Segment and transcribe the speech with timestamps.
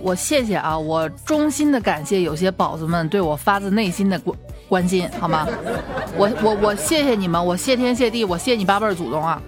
[0.00, 4.36] 我谢谢啊，我衷心的感谢有些宝子们对我发自内心的关
[4.68, 5.46] 关心，好吗？
[6.16, 9.40] 我我我谢谢你们，我谢天谢地，我谢你八辈儿祖宗啊！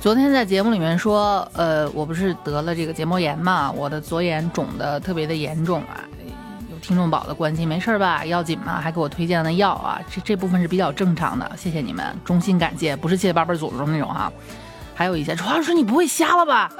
[0.00, 6.04] 昨天在节目里面说，呃，我不是得了这个结膜炎嘛，我的左眼肿的特别的严重啊。
[6.70, 8.24] 有听众宝的关心，没事吧？
[8.26, 8.80] 要紧吗？
[8.80, 14.30] 还给我推荐了药啊，这这部分是比较正常的，谢谢你们，衷心感谢，不是谢谢八辈祖宗那种哈。
[14.94, 16.70] 还有一些，楚老师你不会瞎了吧？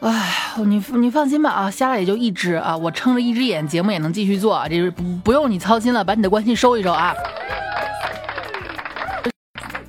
[0.00, 7.12] 哎，你你放心吧啊，瞎了也就一只啊，我撑着一只眼，节目也能继续做，这是不不用你操心了，把你的关心收一收啊。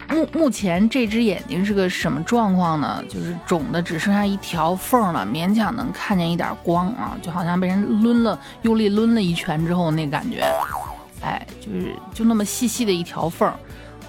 [0.09, 3.03] 目目前这只眼睛是个什么状况呢？
[3.07, 10.43] 就是肿的只剩下一条缝了，勉强能看见一点光啊，就好像被人抡了，用力抡了一拳之后那感觉，
[11.21, 13.53] 哎，就是就那么细细的一条缝。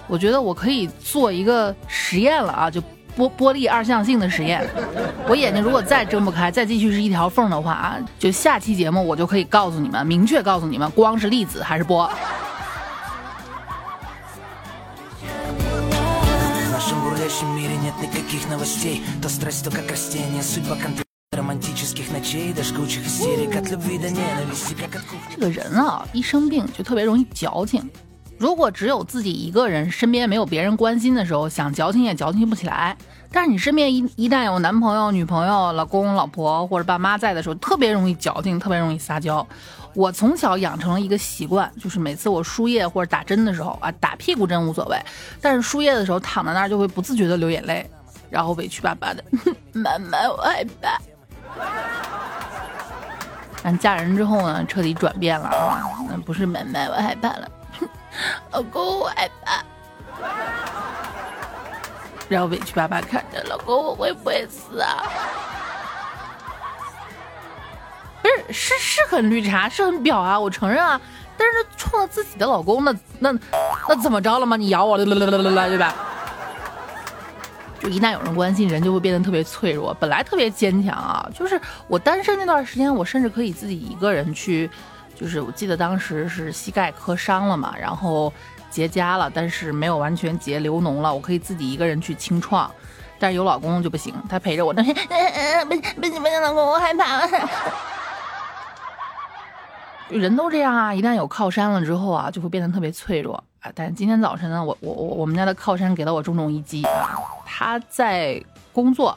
[0.07, 2.81] 我觉得我可以做一个实验了啊，就。
[3.17, 4.65] 玻玻璃二象性的实验，
[5.27, 12.09] 我眼睛如果再睁不开，再继续是一条缝的话啊，就下期节目我就可以告诉你们，明确告诉你们，光是粒子还是波。
[25.29, 27.89] 这个人啊，一生病就特别容易矫情。
[28.41, 32.97] 如果只有自己一个人，身边没有别人关心的时候，想矫情也矫情不起来。
[33.31, 39.45] 但是你身边一一旦有男朋友、女朋友、老公、老婆或者爸妈在的时候，特别容易矫情，特别容易撒娇。
[39.93, 44.97] 我从小养成了一个习惯，就是每次我输液或者打针的时候啊，打屁股针无所谓，
[45.39, 47.87] 但是输液的时候躺在那儿就会不自觉的流眼泪，
[48.31, 49.23] 然后委屈巴巴的，
[49.71, 50.99] 妈妈我害怕。
[53.61, 57.47] 但嫁人之后呢，彻底转变了啊，那不是妈妈我害怕了。
[58.51, 59.63] 老公，我害怕。
[62.29, 65.03] 然后委屈巴巴看着老公，我会不会死啊？
[68.21, 70.99] 不是，是是很绿茶，是很婊啊，我承认啊。
[71.37, 73.33] 但是冲着自己的老公，那那
[73.89, 74.55] 那怎么着了吗？
[74.55, 75.93] 你咬我，啦啦啦啦啦，对吧？
[77.79, 79.93] 就一旦有人关心，人就会变得特别脆弱。
[79.99, 84.69] 本来特别坚强啊，就是我单身那段时间，我甚至可以自己一个人去。
[85.21, 88.33] 就是我记得当时是膝盖磕伤了嘛，然后
[88.71, 92.69] 结痂了，但是没有完全结流脓了，我可以自己一个人去清创。
[93.19, 94.99] 但是有老公就不行，他陪着我，但是不
[96.01, 97.21] 不行不行，老公我害怕。
[100.09, 103.71] 人都这样啊，一旦有靠山了之后啊，就会变得特别脆弱啊。
[103.75, 107.15] 但是今天早晨呢，我我我我们家的靠山给了我重重一击啊，
[107.45, 108.43] 他在
[108.73, 109.15] 工作。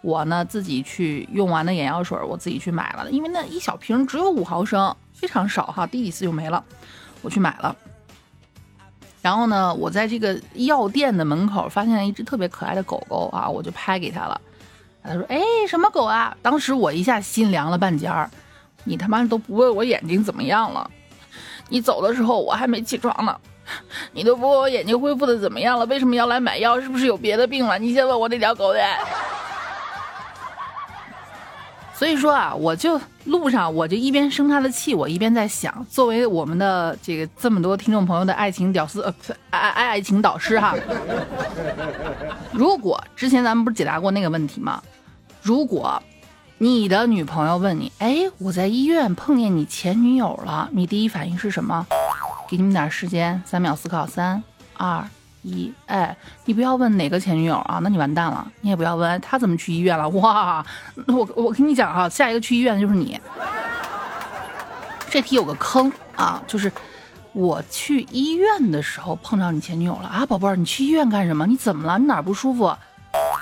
[0.00, 6.62] 我呢自己去用完的眼药水，我自己去买了，因为那一小瓶只有五毫升，非常少哈，滴几次就没了，
[7.22, 7.74] 我去买了。
[9.22, 14.38] 然后呢，我在这个药店的门口发现了一只特别可爱的狗狗啊，我就拍给他了。
[15.02, 18.30] 他说：“哎，什么狗啊？”当时我一下心凉了半截儿。
[18.84, 20.90] 你他妈都不问我眼睛怎么样了？
[21.70, 23.34] 你走的时候我还没起床呢，
[24.12, 25.86] 你都不问我眼睛恢复的怎么样了？
[25.86, 26.78] 为什么要来买药？
[26.78, 27.78] 是不是有别的病了？
[27.78, 28.80] 你先问我那条狗的。
[31.94, 39.14] 所以说啊，我就路上我就一边生他的气，我一边在想，作为我们的这个这么多听众朋友的爱情屌丝呃
[39.50, 40.74] 爱爱爱情导师哈，
[42.52, 44.82] 如果之前咱们不是解答过那个问题吗？
[45.42, 46.02] 如果
[46.58, 51.86] 你的女朋友问你，哎，我在医院碰见你前女友了，你第一反应是什么？
[52.48, 54.42] 给你们点时间，三秒思考，三
[54.76, 55.02] 二。
[55.44, 56.16] 一哎，
[56.46, 58.50] 你不要问哪个前女友啊，那你完蛋了。
[58.62, 60.08] 你也不要问他怎么去医院了。
[60.08, 60.64] 哇，
[61.06, 63.20] 我我跟你讲哈，下一个去医院的就是你。
[65.10, 66.72] 这题有个坑啊，就是
[67.32, 71.46] 我去医院的时候碰着你前女友了啊，宝贝儿，你去医院干什么？
[71.46, 71.98] 你怎么了？
[71.98, 72.74] 你哪儿不舒服？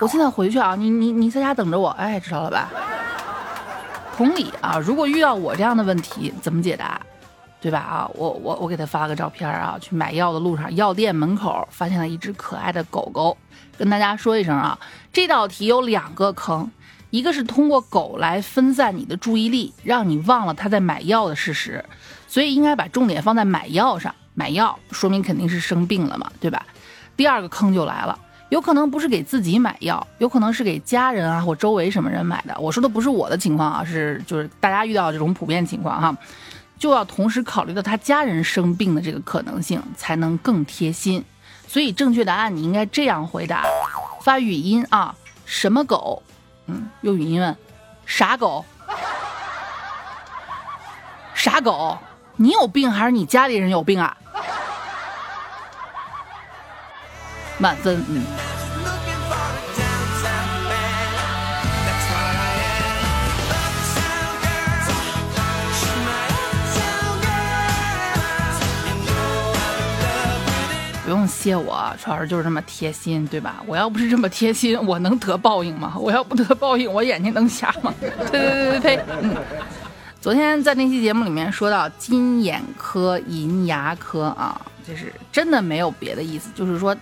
[0.00, 1.88] 我现在回去啊，你你你在家等着我。
[1.90, 2.68] 哎，知道了吧？
[4.16, 7.00] 同理啊，如果遇到我这样的问题，怎么解答？
[7.62, 7.78] 对吧？
[7.78, 13.34] 啊，我我我给他发了个照片啊，去买药的路上，药店门口发现了一只可爱的狗狗。
[13.78, 14.76] 跟大家说一声啊，
[15.12, 16.68] 这道题有两个坑，
[17.10, 21.84] 一个是通过狗来分散你的注意力，让你忘了他在买药的事实，
[22.26, 24.12] 所以应该把重点放在买药上。
[24.34, 26.66] 买药说明肯定是生病了嘛，对吧？
[27.16, 28.18] 第二个坑就来了，
[28.48, 32.58] 有可能不是给自己买药，有可能是给家人啊或周围什么人买的。
[32.58, 36.16] 我说的不是我的情况啊，是就是大家遇到这种普遍情况哈。
[36.82, 41.24] 就要同时考虑到他家人生病的这个可能性，才能更贴心。
[41.68, 43.64] 所以正确答案你应该这样回答：
[44.20, 45.14] 发语音啊，
[45.46, 46.24] 什么狗？
[46.66, 47.56] 嗯，用语音问，
[48.04, 48.64] 傻狗？
[51.34, 51.96] 傻狗？
[52.34, 54.16] 你有病还是你家里人有病啊？
[57.58, 58.51] 满分，嗯。
[71.42, 73.62] 谢我，主要是就是这么贴心，对吧？
[73.66, 75.94] 我要不是这么贴心，我能得报应吗？
[75.98, 77.92] 我要不得报应，我眼睛能瞎吗？
[78.00, 79.04] 呸呸呸呸！
[79.22, 79.34] 嗯，
[80.20, 86.96] 昨天在那期节目里面说到金眼科、银牙科啊，就是真的没有别的意思，就是说，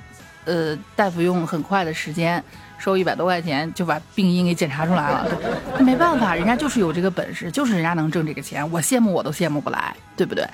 [0.46, 2.42] 呃，大夫用很快的时间。
[2.82, 5.28] 收一百多块钱就把病因给检查出来了，
[5.76, 10.48] 那 没办法，人家就是有这个本事，就是人家能挣这个钱，我羡慕我都羡慕不来，对不对？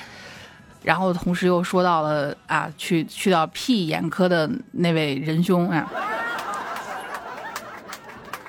[0.86, 5.84] 然后同时又说到了啊，去去到屁眼科的那位仁兄啊，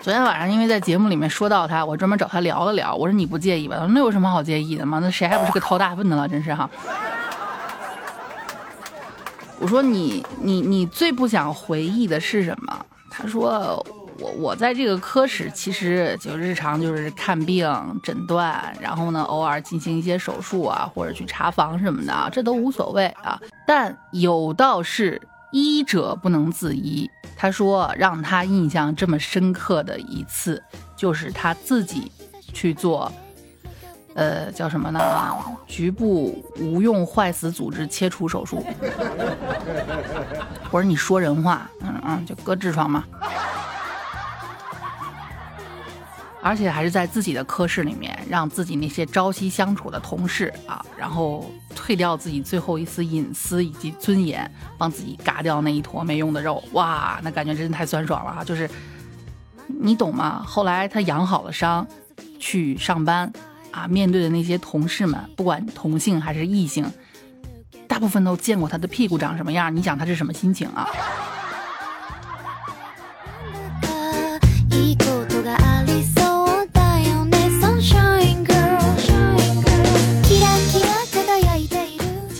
[0.02, 3.78] 昨天晚上因为在节目里面说到他，我专门找他聊了聊，我说你不介意吧？
[3.78, 5.00] 他说那有什么好介意的吗？
[5.02, 6.28] 那谁还不是个掏大粪的了？
[6.28, 6.70] 真是哈。
[9.60, 12.86] 我说你你你最不想回忆的是什么？
[13.10, 13.84] 他说
[14.20, 17.70] ：“我我在这个科室，其实就日常就是看病、
[18.02, 23.40] 诊断，然后呢，偶尔进行一些手术啊，或者去查房什么的，这都无所谓啊。
[23.68, 25.22] 但有道是
[25.52, 27.10] 医者不能自医。
[27.40, 30.62] 他说，让他印象这么深刻的一次，
[30.96, 32.12] 就是他自己
[32.52, 33.12] 去做，
[34.16, 35.00] 呃，叫什么呢？
[35.68, 38.66] 局部无用坏死组织切除手术。”
[40.72, 43.04] 或者你说人话，嗯嗯，就割痔疮嘛，
[46.42, 58.44] 而且还是在自己的科室里面，让自己那些朝夕相处的同事啊，然后退掉自己最后一丝隐私以及尊严，帮自己嘎掉那一坨没用的肉，哇，那感觉真的太酸爽了啊！
[58.44, 58.70] 就是
[59.68, 60.42] 你懂吗？
[60.46, 61.86] 后来他养好了伤，
[62.40, 63.32] 去上班
[63.72, 66.90] 啊，面对的那些同事们，不管同性还是异性。
[67.88, 70.88] 大部分都见过他的屁股长什么样，你想他是什么心情啊？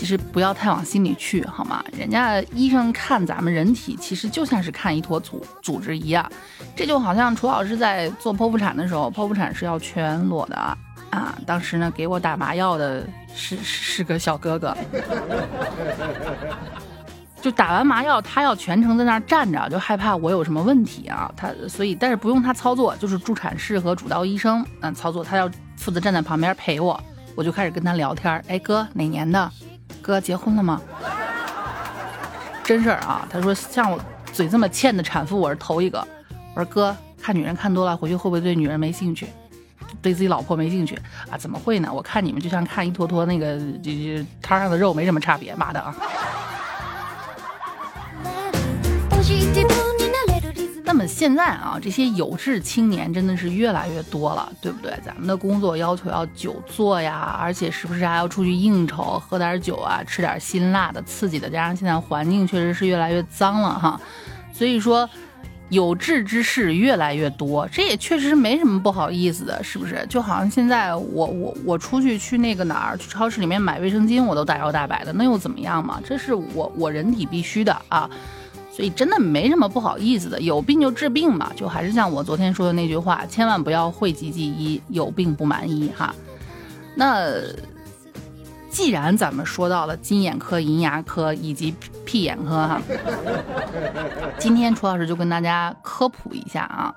[0.08, 1.84] 其实不要太往心里去，好吗？
[1.92, 6.26] 人家医生看咱们人体，其实就像是看一坨组组织一样。
[6.74, 10.74] 这就好像楚老师在做剖腹产的时候，剖腹产是要全裸的啊。
[11.10, 14.74] 啊，当时呢，给我打麻药的是是个小哥哥，
[17.42, 21.30] 就打完麻药，他要全程在那儿站着，就害怕我有什么问题啊。
[21.36, 26.98] 他所以，但是不用他操作，就是助产士和主刀医生嗯操作，他要负责站在旁边陪我。
[27.36, 29.52] 我就开始跟他聊天，哎哥，哪年的？
[30.00, 30.80] 哥结婚了吗？
[32.64, 33.26] 真事儿啊。
[33.30, 33.98] 他说像我
[34.32, 35.98] 嘴这么欠的产妇，我是头一个。
[36.54, 39.26] 我说哥，看女人看多了，回去会不会对女人没兴趣？
[40.02, 40.98] 对自己老婆没兴趣
[41.30, 41.36] 啊？
[41.38, 41.90] 怎么会呢？
[41.92, 45.54] 我看你们就像看一坨坨那个就就摊上的肉，没什么差别。
[45.54, 45.94] 妈的啊！
[51.08, 54.92] 现在啊，这些有志青年真的是越来越多了，对不对？
[55.04, 61.48] 咱们的工作要求要久坐呀，而且时不时还要出去应酬，喝点酒啊，吃点辛辣的、刺激的？
[61.48, 64.00] 加上现在环境确实是越来越脏了哈，
[64.52, 65.08] 所以说。
[65.70, 70.02] 有志之士越来越多，这也确实没什么不好意思的，是不是？
[70.08, 76.00] 就好像现在我我我出去去那个哪儿，去超市里面买卫生巾，我都大摇大摆的，那又怎么样嘛？
[76.02, 78.08] 这是我我人体必须的啊，
[78.78, 80.40] 所以真的没什么不好意思的。
[80.40, 86.14] 有病就治病嘛，就还是像我昨天说的那句话，千万不要讳疾忌医，有病不满医哈。
[86.94, 87.42] 那。
[88.70, 92.80] 既然咱们说到了金眼科、银牙科以及屁眼科哈，
[94.38, 96.94] 今天楚老师就跟大家科普一下啊，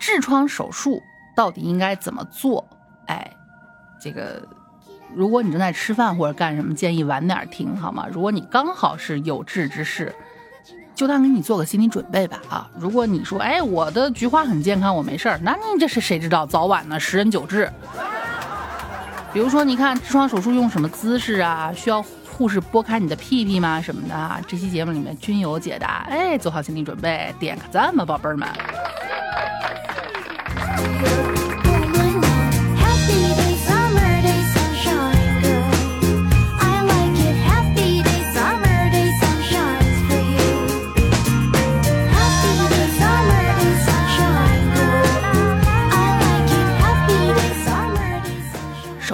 [0.00, 1.00] 痔疮手术
[1.36, 2.68] 到底应该怎么做？
[3.06, 3.32] 哎，
[4.02, 4.42] 这个
[5.14, 8.06] 如果你正在吃饭或者干什么，建议晚点听好吗？
[8.12, 10.12] 如果你刚好是有志之士，
[10.94, 12.70] 就当给你做个心理准备吧啊！
[12.78, 16.46] 如果你说哎我的菊花很健康，我没事儿，那你这是谁知道？
[16.46, 17.68] 早晚呢，十人九痔。
[19.32, 21.72] 比如说，你看痔疮手术用什么姿势啊？
[21.74, 22.04] 需要
[22.36, 23.80] 护士拨开你的屁屁吗？
[23.80, 24.38] 什么的啊？
[24.46, 26.06] 这期节目里面均有解答。
[26.10, 28.46] 哎，做好心理准备，点个赞吧，宝贝儿们。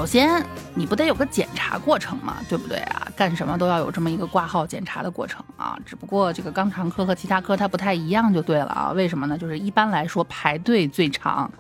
[0.07, 3.07] 先，你不得有个检查过程嘛，对不对啊？
[3.17, 5.79] 干什么都要有这么一个挂号检查的过程啊。
[5.85, 8.93] 只不过这个肛肠科和其他科它不太一样，就对了啊。
[8.93, 9.37] 为什么呢？
[9.37, 11.51] 就是一般来说排队最长，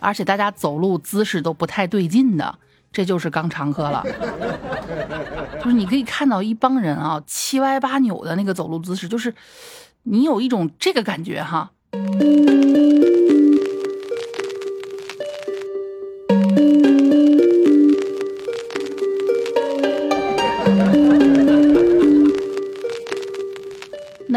[0.00, 2.58] 而且大家走路姿势都不太对劲的，
[2.92, 4.04] 这就是肛肠科了。
[5.62, 9.34] 就是你可以看到一帮人啊，七歪八扭的那个走路姿势，就是
[10.04, 11.70] 你有一种这个感觉哈。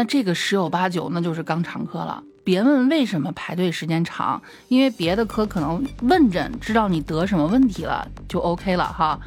[0.00, 2.22] 那这个十有八九那就是肛肠科了。
[2.42, 9.20] 别问为什么排队时间长，因为别的科可能问诊知道你得什么问题了就 OK 了哈。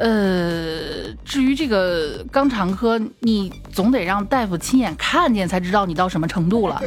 [0.00, 6.82] 呃，至于这个肛肠科，你总得让大夫亲眼看见才知道你到什么程度了。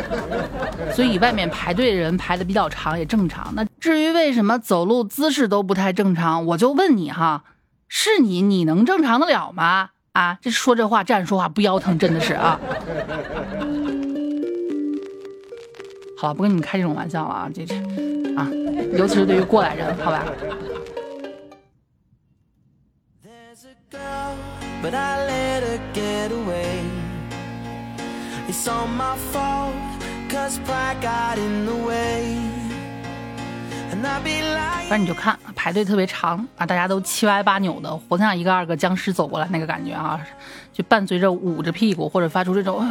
[0.94, 3.52] 所以外面排队的人排的比较长也正常。
[3.56, 7.44] 那至于为什么走路姿势都不太正常，我就问你哈，
[7.88, 9.90] 是你你能正常得了吗？
[10.14, 12.60] 啊，这说这话站着说话不腰疼，真的是啊。
[16.18, 17.74] 好了，不跟你们开这种玩笑了啊，这是
[18.36, 18.48] 啊，
[18.94, 20.26] 尤其是对于过来人，好吧。
[33.92, 40.20] 反正你就看排队特别长啊，大家都七歪八扭的，活像一个二个僵尸走过来那个感觉啊，
[40.74, 42.86] 就伴随着捂着屁股或者发出这种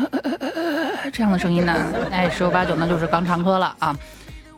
[1.13, 1.75] 这样的声音呢，
[2.11, 3.97] 哎，十有八九那就是肛肠科了啊。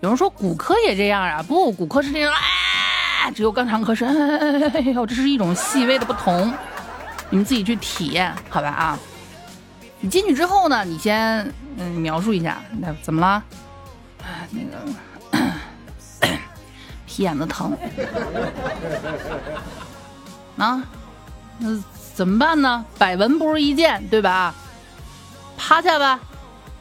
[0.00, 6.52] 有人说骨科也这样啊，不，骨科是这样，啊，只有肛肠科是，哎呦，这是一种细微的不同，
[7.30, 8.99] 你们自己去体验好吧啊。
[10.00, 11.38] 你进去之后呢，你先
[11.76, 13.26] 嗯描述一下，那怎么了？
[14.22, 14.92] 啊，那个
[17.12, 17.76] 屁眼子疼
[20.57, 20.83] 啊，
[21.59, 21.69] 那
[22.14, 22.83] 怎么办呢？
[22.97, 24.54] 百闻不如一见，对吧？
[25.59, 26.19] 趴下吧，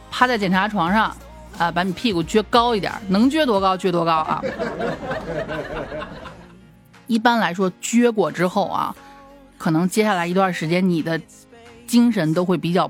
[0.10, 1.14] 趴在检查床上
[1.58, 4.42] 啊，把你屁股撅高一点，能撅多高撅多高啊。
[7.08, 8.96] 一般来说，撅过之后啊，
[9.58, 11.20] 可能接下来一段时间你的
[11.86, 12.90] 精神都会比较。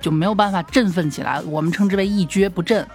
[0.00, 2.86] 就没有办法振奋起来，我们称之为一蹶不振。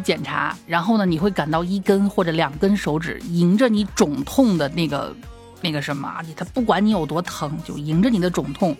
[0.00, 5.14] 检查，然后呢，你会感到一根或者两根手指迎着你肿痛的那个
[5.60, 8.76] 那个什么，他不管你有多疼，就迎着你的肿痛，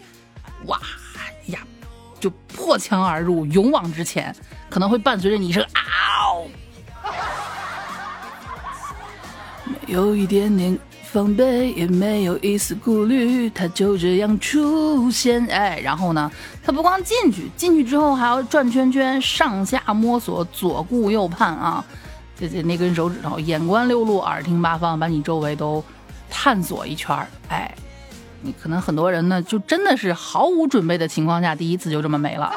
[0.67, 0.81] 哇
[1.47, 1.61] 呀，
[2.19, 4.35] 就破墙而入，勇往直前，
[4.69, 6.47] 可能会伴随着你一声嗷，
[9.87, 10.79] 有一点点。
[11.13, 15.45] 防备也没有一丝顾虑，他就这样出现。
[15.47, 16.31] 哎，然后呢，
[16.63, 21.85] 他不光进去，进去之后还要转圈圈，上下摸索，左顾右盼啊，
[22.39, 25.83] 这这那根手指头，眼观六路，耳听八方，把你周围都
[26.31, 27.27] 探索一圈儿。
[27.49, 27.75] 哎，
[28.43, 32.53] 你可能很多人呢，就真的是毫无准备的情况下，第一次就这么没了。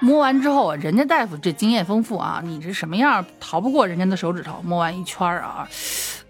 [0.00, 4.60] 摸完之后啊，人家大夫这经验丰富啊，你这什么样逃不过人家的手指头。
[4.62, 5.68] 摸完一圈啊，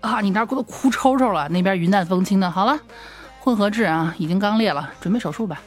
[0.01, 2.51] 啊，你那都哭抽抽了，那边云淡风轻的。
[2.51, 2.79] 好了，
[3.39, 5.61] 混合痔啊，已经肛裂了，准备手术吧。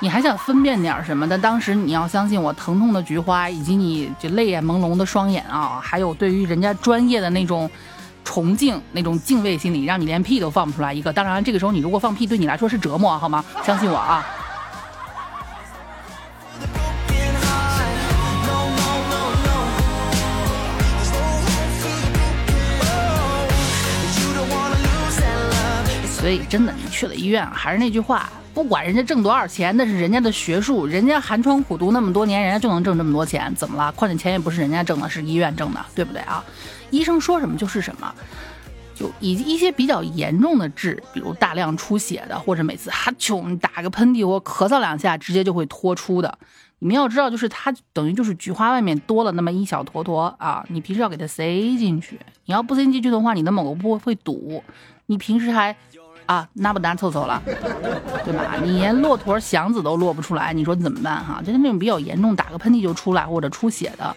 [0.00, 1.38] 你还想分辨点什么的？
[1.38, 7.70] 当时你要相信我，疼痛的菊花，以及你这泪眼朦胧的双眼啊，还有对于人家专业的那种
[8.24, 11.12] 崇敬、那种敬畏心理，让你连屁都放不出来一个。
[11.12, 13.44] 当然，这个时候你如果放屁，对你来说是折磨，好吗？
[13.64, 14.26] 相信我啊。
[26.26, 33.92] 所以真的，你去了医院，还是那句话，不管人家挣多少钱，那是人家的学术，人家寒窗苦读那么多年，人家就能挣这么多钱，怎么了？
[33.92, 36.44] 况且钱也不是人家挣的，是医院挣的，对不对啊？
[36.90, 38.12] 医生说什么就是什么。
[38.96, 46.36] 就以一些比较严重的痣，比如大量出血的，或者每次哈啾你打个喷嚏或咳嗽两下，直接就会脱出的。
[46.80, 51.44] 你们要知道，就是它等于就是菊花外面多了那么一小坨坨啊，你平时要给它塞
[51.78, 52.18] 进去。
[52.46, 54.60] 你要不塞进去的话，你的某个部位会堵。
[55.08, 55.76] 你平时还。
[56.26, 57.40] 啊，那不拿凑凑了，
[58.24, 58.56] 对吧？
[58.62, 61.40] 你连骆驼祥子都落不出来，你说你怎么办哈？
[61.44, 64.14] 就是那种比较严重，打个喷嚏就出来或者出血的，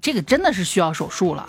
[0.00, 1.44] 这个真的是需要手术了。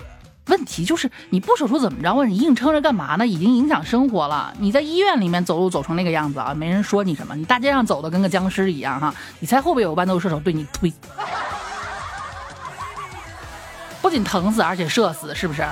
[0.48, 2.12] 问题就是你不手术怎么着？
[2.12, 3.28] 啊你硬撑着干嘛呢？
[3.28, 4.52] 已经影响生活了。
[4.58, 7.36] 你在医院里面走路走成那个样子啊，没人说你什么。
[7.36, 9.14] 你大街上走的跟个僵尸一样哈。
[9.40, 10.92] 你猜后边有豌豆射手对你推，
[14.02, 15.64] 不仅疼死，而且射死，是不是？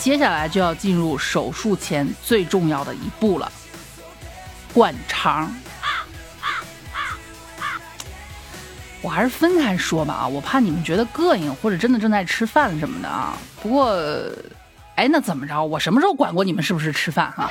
[0.00, 3.50] 接下来就要进入手术前最重要的一步了，
[4.72, 5.52] 灌肠。
[9.00, 13.36] 我还是分开说吧啊，我怕你们觉得膈应，或者真的正在吃饭什么的啊。
[13.62, 13.96] 不过，
[14.96, 15.62] 哎，那怎么着？
[15.62, 17.50] 我什么时候管过你们是不是吃饭哈？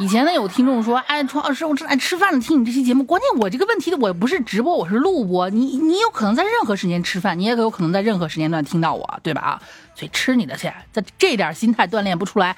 [0.00, 3.02] 以前呢，有听众说，哎，楚老师，我正在吃饭呢，听你这期节目。
[3.02, 5.50] 关键我这个问题的，我不是直播，我是录播。
[5.50, 9.40] 你你有可能在任何时间吃饭，你也有可能在任何时间段听到我，对吧？
[9.42, 9.62] 啊，
[9.96, 12.56] 所以吃你的去，在这点心态锻炼不出来，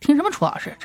[0.00, 0.76] 听什么楚老师？